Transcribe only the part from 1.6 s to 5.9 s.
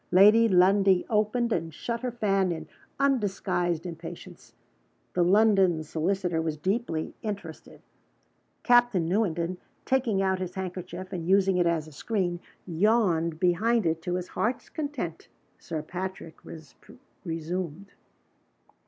shut her fan in undisguised impatience. The London